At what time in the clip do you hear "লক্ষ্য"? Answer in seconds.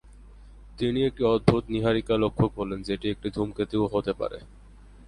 2.17-2.45